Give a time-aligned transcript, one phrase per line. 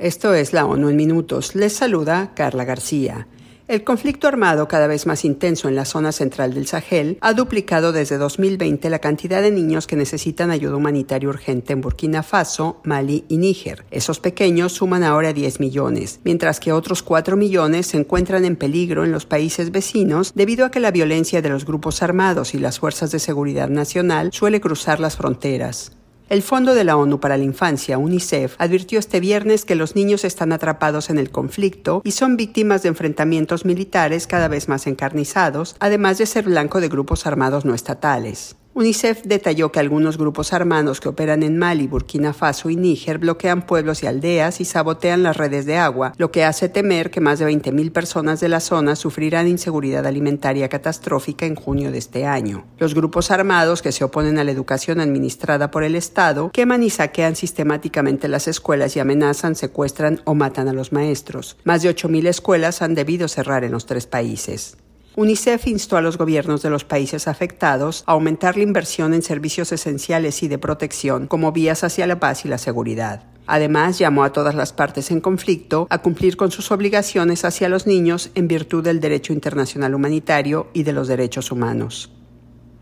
[0.00, 1.54] Esto es la ONU en minutos.
[1.54, 3.28] Les saluda Carla García.
[3.68, 7.92] El conflicto armado cada vez más intenso en la zona central del Sahel ha duplicado
[7.92, 13.26] desde 2020 la cantidad de niños que necesitan ayuda humanitaria urgente en Burkina Faso, Mali
[13.28, 13.84] y Níger.
[13.90, 19.04] Esos pequeños suman ahora 10 millones, mientras que otros 4 millones se encuentran en peligro
[19.04, 22.78] en los países vecinos debido a que la violencia de los grupos armados y las
[22.78, 25.99] fuerzas de seguridad nacional suele cruzar las fronteras.
[26.30, 30.24] El Fondo de la ONU para la Infancia, UNICEF, advirtió este viernes que los niños
[30.24, 35.74] están atrapados en el conflicto y son víctimas de enfrentamientos militares cada vez más encarnizados,
[35.80, 38.54] además de ser blanco de grupos armados no estatales.
[38.80, 43.66] UNICEF detalló que algunos grupos armados que operan en Mali, Burkina Faso y Níger bloquean
[43.66, 47.38] pueblos y aldeas y sabotean las redes de agua, lo que hace temer que más
[47.38, 52.64] de 20.000 personas de la zona sufrirán inseguridad alimentaria catastrófica en junio de este año.
[52.78, 56.88] Los grupos armados que se oponen a la educación administrada por el Estado queman y
[56.88, 61.58] saquean sistemáticamente las escuelas y amenazan, secuestran o matan a los maestros.
[61.64, 64.78] Más de 8.000 escuelas han debido cerrar en los tres países.
[65.20, 69.70] UNICEF instó a los gobiernos de los países afectados a aumentar la inversión en servicios
[69.70, 73.24] esenciales y de protección como vías hacia la paz y la seguridad.
[73.46, 77.86] Además, llamó a todas las partes en conflicto a cumplir con sus obligaciones hacia los
[77.86, 82.10] niños en virtud del derecho internacional humanitario y de los derechos humanos.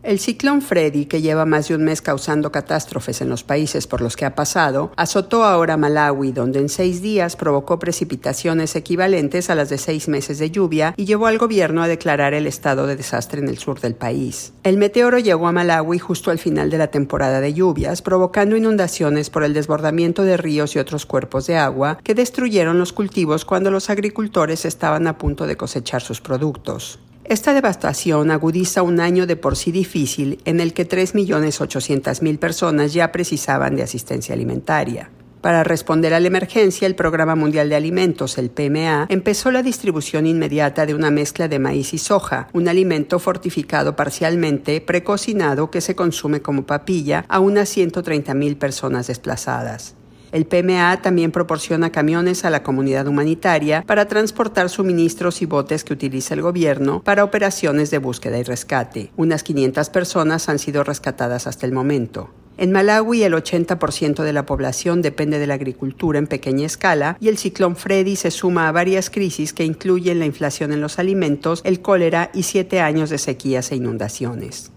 [0.01, 3.99] El ciclón Freddy, que lleva más de un mes causando catástrofes en los países por
[3.99, 9.55] los que ha pasado, azotó ahora Malawi, donde en seis días provocó precipitaciones equivalentes a
[9.55, 12.95] las de seis meses de lluvia y llevó al gobierno a declarar el estado de
[12.95, 14.53] desastre en el sur del país.
[14.63, 19.29] El meteoro llegó a Malawi justo al final de la temporada de lluvias, provocando inundaciones
[19.29, 23.69] por el desbordamiento de ríos y otros cuerpos de agua que destruyeron los cultivos cuando
[23.69, 26.99] los agricultores estaban a punto de cosechar sus productos.
[27.29, 33.11] Esta devastación agudiza un año de por sí difícil en el que 3.800.000 personas ya
[33.11, 35.11] precisaban de asistencia alimentaria.
[35.39, 40.25] Para responder a la emergencia, el Programa Mundial de Alimentos, el PMA, empezó la distribución
[40.25, 45.95] inmediata de una mezcla de maíz y soja, un alimento fortificado parcialmente, precocinado que se
[45.95, 49.98] consume como papilla a unas 130.000 personas desplazadas.
[50.31, 55.93] El PMA también proporciona camiones a la comunidad humanitaria para transportar suministros y botes que
[55.93, 59.11] utiliza el gobierno para operaciones de búsqueda y rescate.
[59.17, 62.29] Unas 500 personas han sido rescatadas hasta el momento.
[62.59, 67.29] En Malawi el 80% de la población depende de la agricultura en pequeña escala y
[67.29, 71.61] el ciclón Freddy se suma a varias crisis que incluyen la inflación en los alimentos,
[71.63, 74.73] el cólera y siete años de sequías e inundaciones.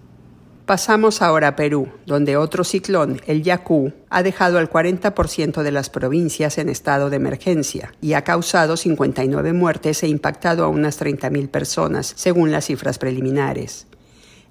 [0.67, 5.91] Pasamos ahora a Perú, donde otro ciclón, el Yacú, ha dejado al 40% de las
[5.91, 11.49] provincias en estado de emergencia y ha causado 59 muertes e impactado a unas 30.000
[11.49, 13.89] personas, según las cifras preliminares.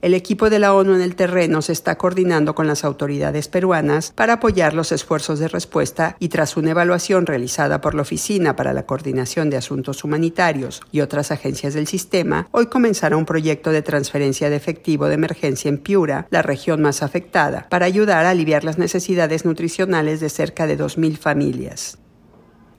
[0.01, 4.12] El equipo de la ONU en el terreno se está coordinando con las autoridades peruanas
[4.16, 8.73] para apoyar los esfuerzos de respuesta y tras una evaluación realizada por la Oficina para
[8.73, 13.84] la Coordinación de Asuntos Humanitarios y otras agencias del sistema, hoy comenzará un proyecto de
[13.84, 18.63] transferencia de efectivo de emergencia en Piura, la región más afectada, para ayudar a aliviar
[18.63, 22.00] las necesidades nutricionales de cerca de 2.000 familias.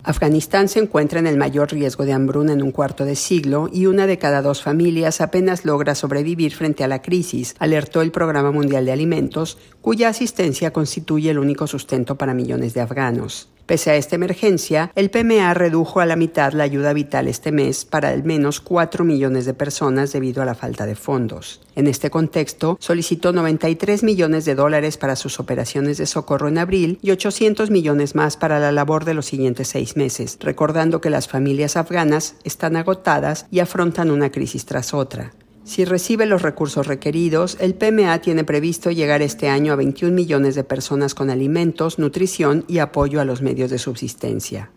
[0.04, 3.86] Afganistán se encuentra en el mayor riesgo de hambruna en un cuarto de siglo y
[3.86, 8.50] una de cada dos familias apenas logra sobrevivir frente a la crisis, alertó el Programa
[8.50, 13.51] Mundial de Alimentos, cuya asistencia constituye el único sustento para millones de afganos.
[13.66, 17.84] Pese a esta emergencia, el PMA redujo a la mitad la ayuda vital este mes
[17.84, 21.60] para al menos 4 millones de personas debido a la falta de fondos.
[21.74, 26.98] En este contexto, solicitó 93 millones de dólares para sus operaciones de socorro en abril
[27.02, 31.28] y 800 millones más para la labor de los siguientes seis meses, recordando que las
[31.28, 35.32] familias afganas están agotadas y afrontan una crisis tras otra.
[35.64, 40.54] Si recibe los recursos requeridos, el PMA tiene previsto llegar este año a 21 millones
[40.54, 44.70] de personas con alimentos, nutrición y apoyo a los medios de subsistencia.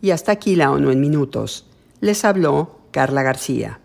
[0.00, 1.68] Y hasta aquí la ONU en minutos.
[2.00, 3.81] Les habló Carla García.